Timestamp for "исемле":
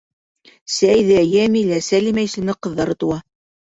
2.31-2.61